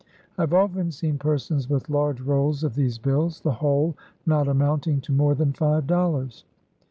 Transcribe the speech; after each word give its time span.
I 0.35 0.41
have 0.41 0.53
often 0.55 0.89
seen 0.89 1.19
persons 1.19 1.69
with 1.69 1.87
large 1.87 2.21
rolls 2.21 2.63
of 2.63 2.73
these 2.73 2.97
bills, 2.97 3.41
the 3.41 3.51
whole 3.51 3.95
not 4.25 4.47
amounting 4.47 4.99
to 5.01 5.11
more 5.11 5.35
than 5.35 5.53
five 5.53 5.85
dollars. 5.85 6.43